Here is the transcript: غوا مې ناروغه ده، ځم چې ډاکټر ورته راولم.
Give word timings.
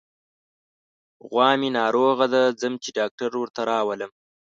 غوا 1.29 1.49
مې 1.59 1.69
ناروغه 1.79 2.25
ده، 2.33 2.43
ځم 2.61 2.73
چې 2.83 2.89
ډاکټر 2.97 3.29
ورته 3.37 3.61
راولم. 3.69 4.11